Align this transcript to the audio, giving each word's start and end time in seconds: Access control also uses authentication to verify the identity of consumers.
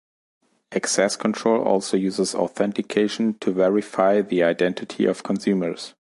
Access 0.71 1.15
control 1.15 1.61
also 1.63 1.95
uses 1.95 2.33
authentication 2.33 3.35
to 3.35 3.51
verify 3.51 4.21
the 4.23 4.41
identity 4.41 5.05
of 5.05 5.21
consumers. 5.21 5.93